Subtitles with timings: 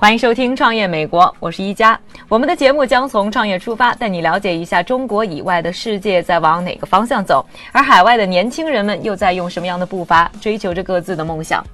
[0.00, 1.98] 欢迎收听《创业美国》，我是一加。
[2.28, 11.66] 我们的节目将从创业出发，带你了解一下中国以外的世界在往哪个方向走，而海外的年轻人们又在用什么样的步伐追求着各自的梦想。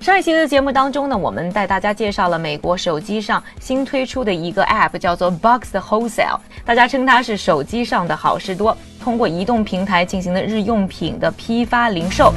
[0.00, 12.34] 上一期的节目当中呢，我们带大家介绍了美国手机上新推出的一个 App，叫做 Box Wholesale，大家称它是手机上的好事多，通过移动平台进行的日用品的批发零售。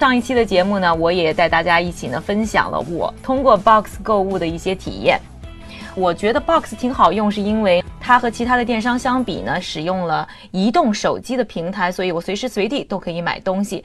[0.00, 5.20] 上一期的节目呢，我也带大家一起呢分享了我通过 Box 购物的一些体验。
[5.94, 13.84] 我觉得 Box 挺好用，是因为它和其他的电商相比呢，使用了移动手机的平台，所以我随时随地都可以买东西。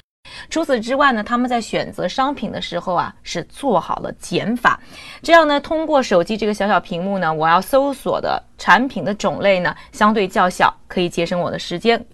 [0.50, 4.80] 除此之外呢，他们在选择商品的时候啊，是做好了减法，
[5.22, 12.06] 这样呢，通过手机这个小小屏幕呢，我要搜索的产品的种类呢，相对较小，可以节省我的时间。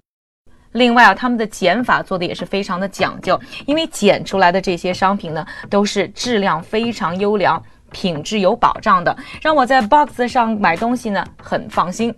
[0.73, 12.16] 另外啊，他们的减法做的也是非常的讲究，因为减出来的这些商品呢，都是质量非常优良、品质有保障的，让我在 Box 上买东西呢很放心。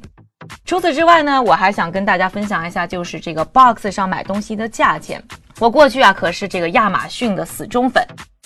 [0.65, 5.23] 除此之外呢，我还想跟大家分享一下，就是这个 Box 上买东西的价钱。
[5.59, 8.05] 我过去啊可是这个亚马逊的死忠粉，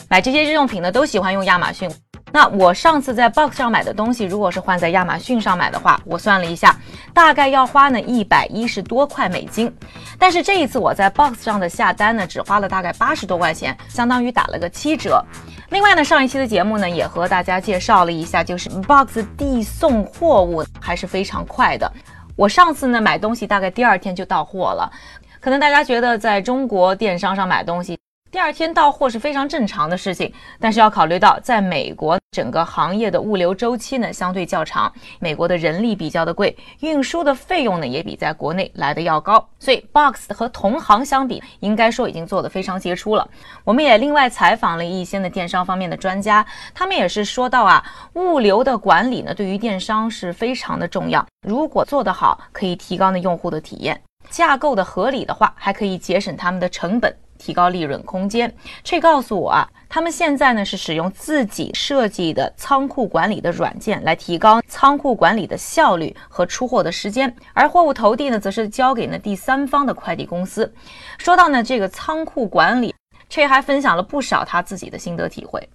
[0.10, 1.90] 买这些日用品呢都喜欢用亚马逊。
[2.32, 6.76] 那我上次在 Box 上买的东西，如果是换在亚马逊上买的话，我算了一下，
[7.14, 9.74] 大概要花呢一百一十多块美金。
[10.20, 15.24] 但是这一次我在 Box 上的下单呢，只花了大概八十多块钱，相当于打了个七折。
[15.70, 21.92] 另外呢，上一期的节目呢，也和大家介绍了一下，就是 Box 递送货物还是非常快的。
[22.36, 24.92] 我上次呢买东西大概第二天就到货了，
[25.40, 27.98] 可能大家觉得在中国电商上买东西。
[28.38, 43.28] 第二天到货是非常正常的事情，但是要考虑到，在美国整个行业的物流周期呢相对较长，美国的人力比较的贵，运输的费用呢也比在国内来的要高，所以 Box 和同行相比，应该说已经做得非常杰出了。
[43.64, 46.46] 我们也另外采访了一些的电商方面的专家，
[46.76, 47.84] 他们也是说到啊，
[48.14, 54.00] 物流的管理呢对于电商是非常的重要，如果做得好，可以提高呢用户的体验，
[54.30, 57.12] 架构的合理的话，还可以节省他们的成本。
[57.38, 58.54] 提高利润空间。
[58.84, 70.72] 这告诉我啊，他们现在呢是使用自己设计的仓库管理的软件来提高仓库管理的效率和出货的时间，而货物投递呢，则是交给呢第三方的快递公司。
[71.18, 72.94] 说到呢这个仓库管理，
[73.30, 75.68] 这还分享了不少他自己的心得体会。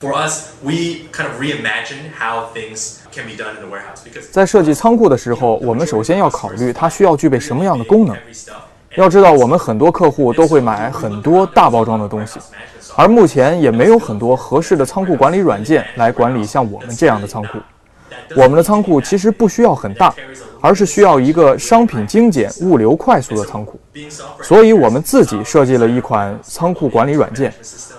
[0.00, 4.32] For us, we kind of reimagine how things can be done in the warehouse because
[4.32, 8.16] 在设计仓库的时候，我们首先要考虑它需要具备什么样的功能。
[8.96, 12.38] 要知道，我们很多客户都会买很多大包装的东西，
[12.94, 17.58] 而目前也没有很多合适的仓库管理软件来管理像我们这样的仓库。
[18.36, 20.14] 我们的仓库其实不需要很大，
[20.60, 23.80] 而是需要一个商品精简、物流快速的仓库。
[24.42, 27.52] 所以，我们自己设计了一款仓库管理软件。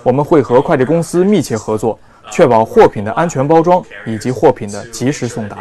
[0.04, 1.98] 我们会和快递公司密切合作，
[2.30, 5.58] 确保货品的安全包装以及货品的及时送达。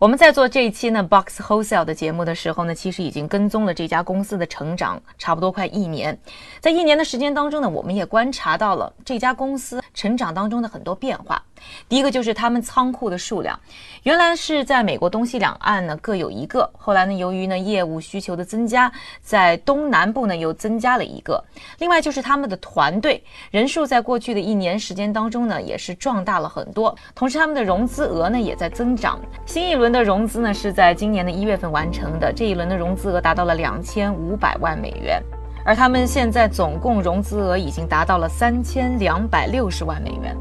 [0.00, 6.16] 我们在做这一期呢 Box Wholesale 的节目的时候呢，其实已经跟踪了这家公司的成长，差不多快一年。
[6.60, 11.42] 在一年的时间当中呢，我们也观察到了这家公司成长当中的很多变化。
[11.88, 13.58] 第一个就是他们仓库的数量，
[14.04, 21.42] 原来是在美国东西两岸呢各有一个，后来呢由于呢业务需求的增加，在东南部呢又增加了一个。
[21.80, 23.20] 另外就是他们的团队
[23.50, 29.20] 人数在过去的一年时间当中呢也是壮大了很多，同时他们的融资额呢也在增长。
[29.44, 35.22] 新一轮的融资呢是在今年的一月份完成的，这一轮的融资额达到了两千五百万美元。
[35.64, 40.34] 而他们现在总共融资额已经达到了三千两百六十万美元。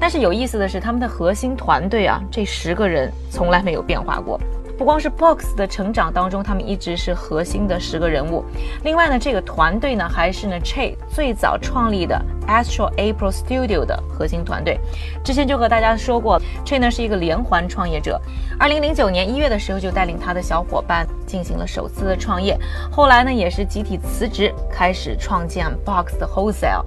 [0.00, 4.40] 但是有意思的是，他们的核心团队啊，这十个人从来没有变化过。
[4.78, 8.44] 不光是 Box 的成长当中，他们一直是核心的十个人物。
[8.84, 14.80] 另外呢，这个团队呢，还是呢 Che 最早创立的 Astro April Studio 的核心团队。
[15.24, 18.20] 之前就和大家说过，Che 呢是一个连环创业者。
[18.58, 22.58] 二零零九年一月的时候，就带领他的小伙伴进行了首次的创业。
[22.90, 26.84] 后来呢，也是集体辞职，开始创建 Box 的 Wholesale。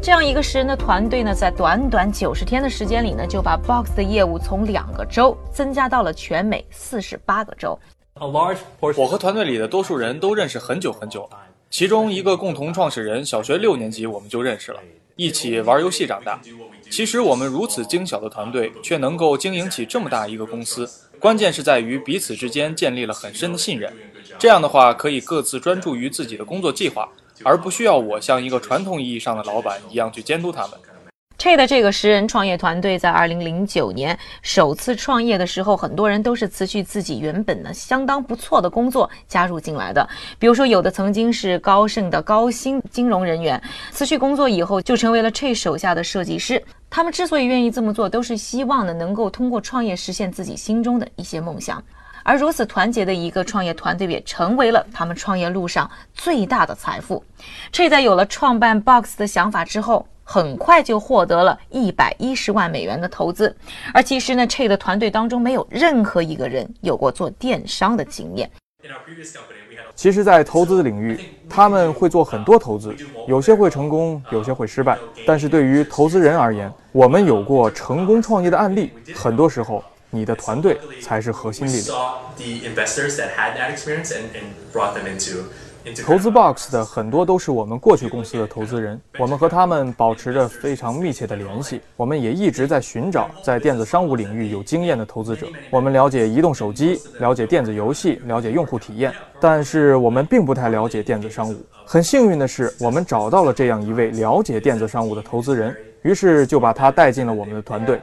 [0.00, 7.78] 这样一个十人的团队呢，在短短九十天的时间里呢，就把 Box 的业务从两个州增加到了全美四十八个州。
[8.14, 11.38] 我和团队里的多数人都认识很久很久了，
[11.70, 14.80] 其中一个共同创始人，小学六年级我们就认识了，
[15.16, 16.40] 一起玩游戏长大。
[16.90, 20.86] 其实我们如此精小的团队，却能够经营起这么大一个公司，
[21.18, 23.90] 关键是在于彼此之间建立了很深的信任。
[24.38, 27.08] 这样的话，可以各自专注于自己的工作计划，
[27.42, 30.78] 而不需要我像一个传统意义上的老板一样去监督他们。
[31.42, 40.08] Che 的这个十人创业团队在二零零九年首次创业的时候，很多人都是辞去自己原本的相当不错的工作加入进来的。
[40.38, 43.60] 比如说，有的曾经是高盛的高薪金融人员，
[43.90, 46.62] 辞去工作以后就成为了 Che 手下的设计师。
[46.88, 51.82] 他们之所以愿意这么做，都是希望呢能够通过创业实现自己心中的一些梦想。
[52.22, 57.24] 而如此团结的一个创业团队，也成为了他们创业路上最大的财富。
[57.72, 60.06] Che 在有了创办 Box 的想法之后。
[60.32, 63.54] 很快就获得了一百一十万美元的投资，
[63.92, 68.50] 而其实呢，Che 的团队当中没有任何一个人有过做电商的经验。
[69.94, 71.20] 其实，在投资领域，
[71.50, 72.96] 他们会做很多投资，
[73.28, 74.96] 有些会成功，有些会失败。
[75.26, 78.90] 但是对于投资人而言，我们有过成功创业的案例。
[79.14, 81.94] 很多时候，你的团队才是核心力量。
[86.04, 91.80] 投资 Box 的很多都是我们过去公司的投资人，我们和他们保持着非常密切的联系。
[91.96, 95.46] 我们也一直在寻找在电子商务领域有经验的投资者。
[95.70, 101.56] 我们了解移动手机，了解电子游戏，了解用户体验，但是我们并不太了解电子商务。
[101.84, 108.00] 很幸运的是，我们找到了这样一位了解电子商务的投资人，于是就把他带进了我们的团队。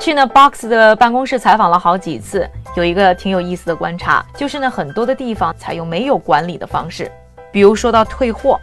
[0.00, 7.10] 去呢 Box 的办公室采访了好几次，有一个挺有意思的观察，就是呢很多的地方采用没有管理的方式，
[7.50, 8.58] 比如说到退货，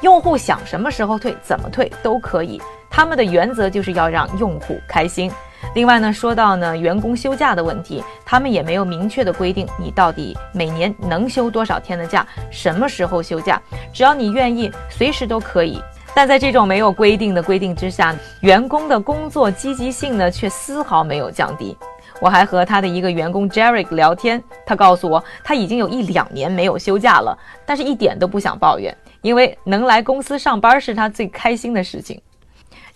[0.00, 2.60] 用户想什么时候退、怎么退都可以，
[2.90, 5.30] 他们的原则就是要让用户开心。
[5.74, 13.60] 另外呢，说到呢员工休假的问题，他们也没有明确的规定你到底每年能休多少天的假，什么时候休假，
[13.92, 15.80] 只要你愿意，随时都可以。
[16.14, 21.76] 但在这种没有规定的规定之下，员工的工作积极性呢却丝毫没有降低。
[22.24, 32.18] 我还和他的一个员工 Jerry 聊天，他告诉我他已经有一两年没有休假了，但是一点都不想抱怨，因为能来公司上班是他最开心的事情。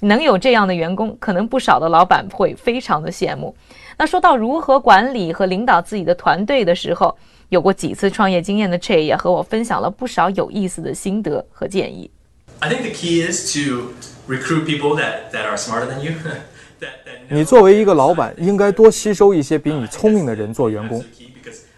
[0.01, 3.55] 能有这样的员工，可能不少的老板会非常的羡慕。
[3.99, 7.15] 那说到如何管理和领导自己的团队的时候，
[7.51, 12.11] 有过几次创业经验的 Che 也和我分享了不少有意思的心得和建议。
[12.61, 13.93] I think the key is to
[14.27, 16.13] recruit people that that are smarter than you.
[17.29, 21.03] 你作为一个老板，应该多吸收一些比你聪明的人做员工。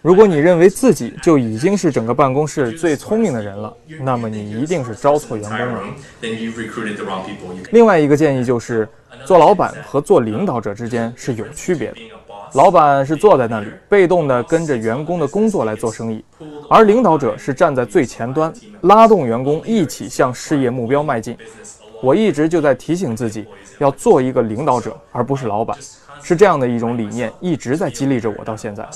[0.01, 3.71] 如果你认为自己就已经是整个办公室最聪明的人了，
[4.01, 5.83] 那么你一定是招错员工了。
[7.71, 8.87] 另外一个建议就是，
[9.25, 11.97] 做老板和做领导者之间是有区别的。
[12.53, 16.23] 老板是坐在那里，被动地跟着员工的工作来做生意，
[16.67, 18.51] 而领导者是站在最前端，
[18.81, 21.37] 拉动员工一起向事业目标迈进。
[22.01, 23.45] 我一直就在提醒自己，
[23.79, 25.77] 要做一个领导者，而不是老板，
[26.21, 28.87] 是这样的一种理念，一直在激励着我到现在。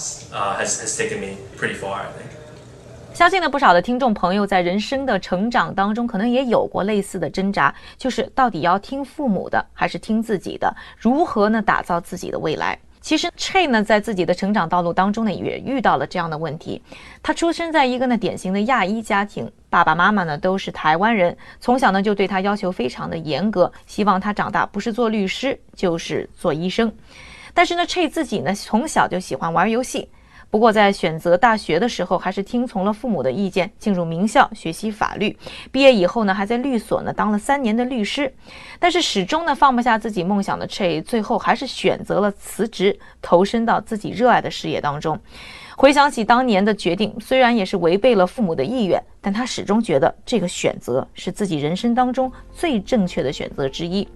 [3.14, 10.76] 相信呢，不少的听众朋友在人生的成长当中，可能也有过类似的挣扎，就是到底要听父母的，还是听自己的？
[10.98, 12.78] 如何呢，打造自己的未来？
[13.06, 16.82] 其实 Che 呢，在自己的成长道路当中呢，也遇到了这样的问题。
[17.22, 26.92] 他出生在一个呢典型的亚裔家庭，爸爸妈妈呢都是台湾人，从小呢就对他要求非常的严格，希望他长大不是做律师就是做医生。
[27.54, 30.10] 但是呢，Che 自己呢从小就喜欢玩游戏。
[30.56, 35.38] 不过，在选择大学的时候，还是听从了父母的意见，进入名校学习法律。
[35.70, 38.34] 毕业以后呢，还在律所呢当了三年的律师。
[38.80, 45.20] 但是始终呢放不下自己梦想的 Che，最后还是选择了辞职，投身到自己热爱的事业当中。
[45.76, 54.08] 回想起当年的决定，虽然也是违背了父母的意愿，但他始终觉得这个选择是自己人生当中最正确的选择之一。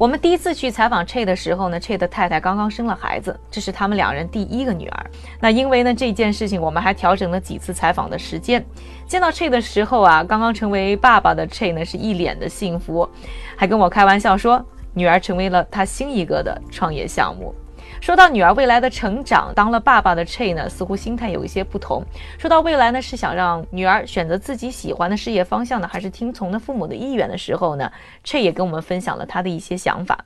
[0.00, 5.10] 我们第一次去采访 Che 的时候呢，Che 的太太刚刚生了孩子，这是他们两人第一个女儿。
[5.38, 8.64] 那因为呢这件事情，我们还调整了几次采访的时间。
[9.06, 13.06] 见到 Che 的时候啊，刚刚成为爸爸的 Che 呢是一脸的幸福，
[13.54, 14.64] 还跟我开玩笑说，
[14.94, 17.54] 女儿成为了他新一个的创业项目。
[18.00, 22.02] 说到女儿未来的成长，当了爸爸的 Che 呢，似乎心态有一些不同。
[22.38, 27.92] 说到未来呢，是想让女儿选择自己喜欢的事业方向呢，还是听从呢父母的意愿的时候呢
[28.24, 30.24] ？Che 也跟我们分享了他的一些想法。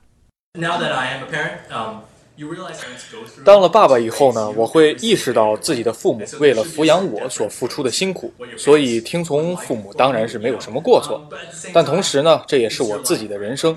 [3.45, 11.29] 当了爸爸以后呢，我会意识到自己的父母为了抚养我所付出的辛苦，所以听从父母当然是没有什么过错。
[11.73, 13.77] 但同时呢，这也是我自己的人生。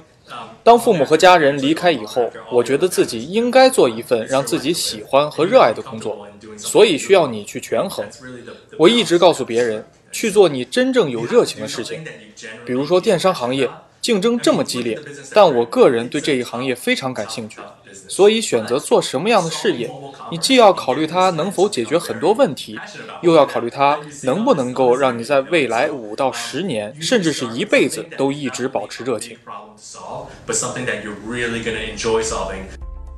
[0.63, 8.05] 当父母和家人离开以后，我觉得自己应该做一份让自己喜欢和热爱的工作，所以需要你去权衡。
[8.77, 12.03] 我一直告诉别人，去做你真正有热情的事情，
[12.65, 13.69] 比如说电商行业。
[14.07, 14.97] 竞争这么激烈，
[15.33, 17.57] 但我个人对这一行业非常感兴趣，
[18.07, 19.89] 所以选择做什么样的事业，
[20.31, 22.79] 你既要考虑它能否解决很多问题，
[23.21, 29.37] 又要考虑它能不能够让你在未来五到十年，甚至是一辈子都一直保持热情。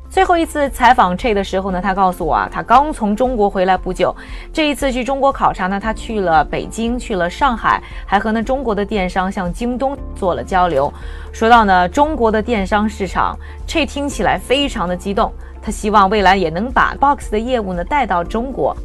[0.09, 4.13] 最后一次采访 Che 的时候呢，他告诉我啊，他刚从中国回来不久。
[4.51, 10.91] 这一次去中国考察呢，他去了北京，去了上海，还和呢中国的电商像京东做了交流。
[11.31, 13.37] 说到呢中国的电商市场
[13.67, 15.31] ，Che 听起来非常的激动。
[15.61, 18.75] 他希望未来也能把 Box 的业务呢带到中国。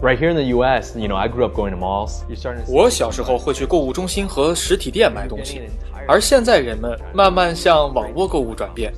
[0.00, 2.22] Right here in the U.S., you know, I grew up going to malls.
[2.68, 5.60] 我小时候会去购物中心和实体店买东西，
[6.08, 8.90] 而现在人们慢慢向网络购物转变。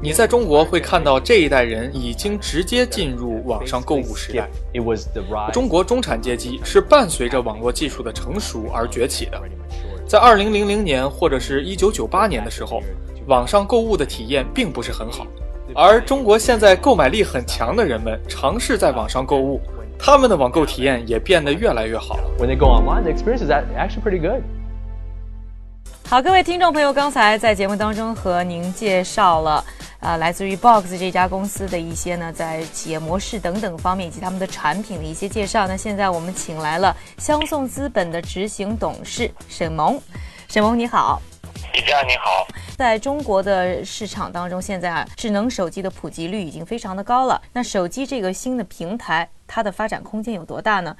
[0.00, 4.48] 你在中国会看到这一代人已经直接进入网上购物时代。
[5.52, 9.40] 中国中产阶级是伴随着网络技术的成熟而崛起的。
[10.06, 12.80] 在二零零零年或者是一九九八年的时候，
[13.26, 15.26] 网上购物的体验并不是很好。
[15.74, 19.60] 而中国现在购买力很强的人们尝试在网上购物，
[19.98, 22.18] 他们的网购体验也变得越来越好。
[22.38, 24.42] When they go online, the experience is actually pretty good.
[26.10, 29.62] 好，各位听众朋友，刚才在节目当中和您介绍了，
[30.00, 35.68] 呃，来自于 Box 这家公司的一些呢，在企业模式等等方面以及他们的产品的一些介绍。
[35.68, 40.00] 那现在我们请来了相送资本的执行董事沈萌，
[40.48, 41.20] 沈萌你好，
[41.74, 42.46] 李佳你好。
[42.78, 47.42] 在中国的市场当中，现在啊，智能手机的普及率已经非常的高了。
[47.52, 50.96] 那手机这个新的平台，它的发展空间有多大呢？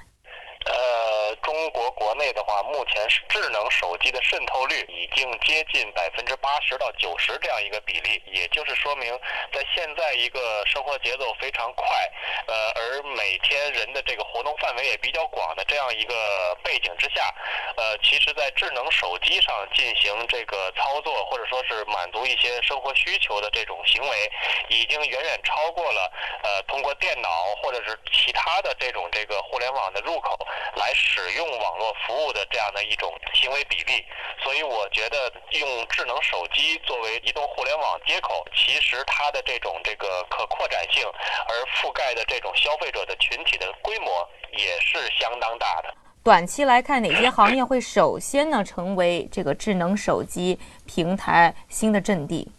[0.66, 9.12] 呃，中国国内的话，目前是智能手机的渗透率已经接近百分之八十到九十这样一个比例，也就是说明，
[9.52, 11.88] 在现在一个生活节奏非常快，
[12.46, 17.34] 呃，而每天人的这个活动范围也比较广的这样一个背景之下，
[17.76, 24.32] 呃，其实，在智能手机上进行这个操作，或者说是满足一些生活需求的这种行为，
[24.68, 27.28] 已经远远超过了呃，通过电脑
[27.62, 30.36] 或者是其他的这种这个互联网的入口。
[30.74, 34.04] 来使用网络服务的这样的一种行为比例，
[34.42, 41.04] 所以我觉得用智能手机作为移动互联网接口，其实它的这种这个可扩展性，
[41.48, 45.94] 而覆盖的这种消费者的群体的规模也是相当大的。
[46.24, 52.50] 短期来看，哪些行业会首先呢成为这个智能手机平台新的阵地？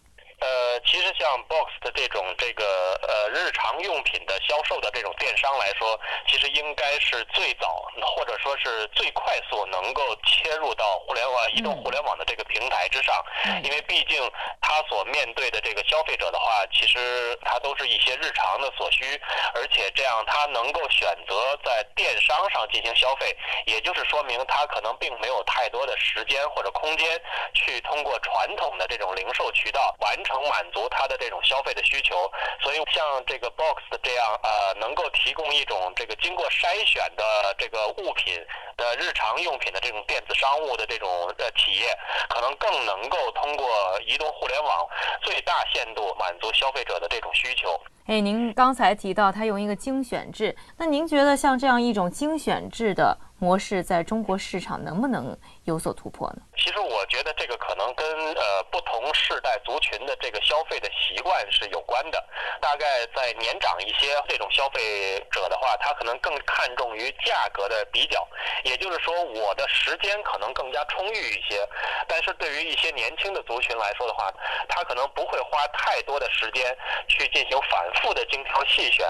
[0.80, 13.24] 呃，其实像 Box 的这种这个呃日常用品的销售的这种电商来说，其实应该是最早或者说是最快速能够切入到互联网、移动互联网的这个平台之上，
[13.64, 14.32] 因为毕竟
[14.62, 19.20] 它所面对的这个消费者的话，其实它都是一些日常的所需，
[19.56, 27.22] 而且这样它能够选择在电商上进行消费，也就是说明它可能并没有太多的时间或者空间
[27.54, 30.30] 去通过传统的这种零售渠道完成。
[30.30, 32.16] 能满足他的这种消费的需求，
[32.62, 37.24] 所以像这个 Box 这样呃，能够提供一种这个经过筛选的
[37.58, 38.36] 这个物品
[38.78, 41.98] 的日常用品的这种电子商务的这种呃企业，
[42.30, 43.68] 可能更能够通过
[44.06, 44.88] 移动互联网
[45.22, 47.80] 最大限度满足消费者的这种需求。
[48.08, 53.18] 哎，您刚才提到他用一个精选制，那您觉得像这样一种精选制的？
[53.42, 55.34] 模式在中国市场能不能
[55.70, 56.42] 有所突破呢？
[56.58, 62.22] 其实我觉得这个可能跟呃不同世代族群的这个消费的习惯是有关的。
[62.60, 68.28] 大概在年长一些这种消费者的话，他可能更看重于价格的比较，
[68.64, 71.66] 也就是说我的时间可能更加充裕一些。
[72.08, 74.30] 但是对于一些年轻的族群来说的话，
[74.68, 76.76] 他可能不会花太多的时间
[77.08, 79.06] 去进行反复的精挑细选。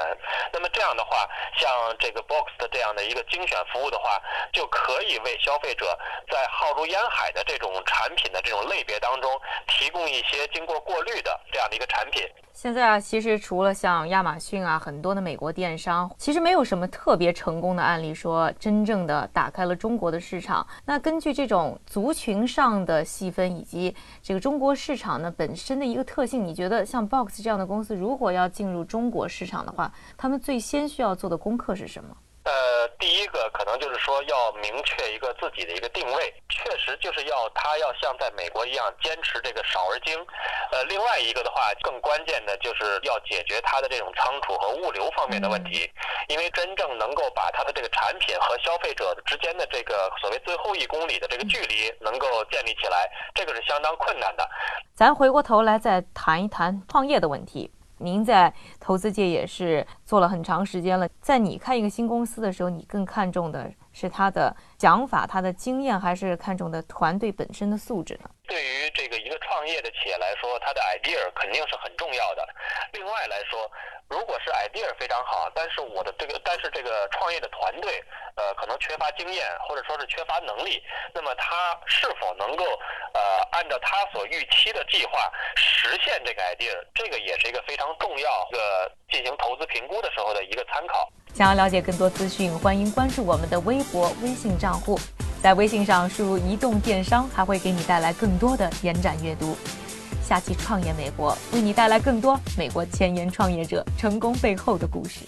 [0.54, 4.22] 那么这样的话，像这个 Box 的这样的一个精选服务的话，
[4.54, 5.98] 就可以为消费者
[6.30, 9.32] 在浩如烟海的这种产品的这种类别当中，
[9.68, 12.24] 提供一些经过过滤的这样的一个产品。
[12.52, 20.68] 现在啊，其实除了像亚马逊啊，很多的美国电商，其实没有什么特别成功的案例，说真正的打开了中国的市场。
[20.84, 32.14] 那根据这种族群上的细分，以及这个中国市场呢本身的一个特性，你觉得像 Box 这样的公司，如果要进入中国市场的话，他们最先需要做的功课是什么？
[32.80, 40.16] 呃，第一个可能就是说要明确一个自己的一个定位，确实就是要他要像在美国一样坚持这个少而精。
[40.72, 45.92] 呃，另外一个的话，更关键的就是要解决他的这种仓储和物流方面的问题，
[46.30, 54.50] 因为真正能够把他的这个产品和消费者之间的这个所谓最后一公里的这个距离能够建立起来，这个是相当困难的。
[54.96, 57.74] 咱回过头来再谈一谈创业的问题。
[58.00, 68.30] 您在投资界也是做了很长时间了，在你看一个新公司的时候，你更看重的是他的想法、他的经验，还是看重的团队本身的素质呢？
[68.50, 72.46] 对于这个一个创业的企业来说，它的 idea 肯定是很重要的。
[72.92, 73.72] 另外来说，
[74.10, 78.04] 如果是 idea 非常好，但是我的这个但是这个创业的团队，
[78.36, 80.82] 呃，可能缺乏经验或者说是缺乏能力，
[81.14, 82.66] 那么他是否能够
[83.14, 91.08] 呃按照他所预期的计划实现这个 idea，这个也是一个非常重要的进行投资评估的时候的一个参考。
[91.36, 95.00] 想要了解更多资讯，欢迎关注我们的微博、微信账户。
[95.42, 99.56] 在微信上输入“移动电商”，还会给你带来更多的延展阅读。
[100.22, 105.22] 下期创业美国为你带来更多美国前沿创业者成功背后的故事。